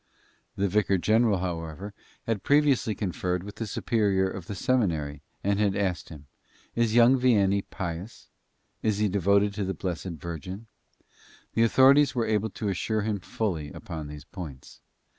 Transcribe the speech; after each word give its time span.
The 0.55 0.67
vicar 0.67 0.97
general, 0.97 1.37
however, 1.37 1.93
had 2.25 2.41
previously 2.41 2.95
conferred 2.95 3.43
with 3.43 3.57
the 3.57 3.67
superior 3.67 4.27
of 4.27 4.47
the 4.47 4.55
seminary 4.55 5.21
and 5.43 5.59
had 5.59 5.75
asked 5.75 6.09
him: 6.09 6.25
"Is 6.75 6.95
young 6.95 7.19
Vianney 7.19 7.63
pious? 7.69 8.27
Is 8.81 8.97
he 8.97 9.07
devoted 9.07 9.53
to 9.53 9.63
the 9.63 9.75
Blessed 9.75 10.17
Virgin?" 10.17 10.65
The 11.53 11.61
authorities 11.61 12.15
were 12.15 12.25
able 12.25 12.49
to 12.49 12.69
assure 12.69 13.01
him 13.03 13.19
fully 13.19 13.71
upon 13.73 14.07
these 14.07 14.25
points. 14.25 14.81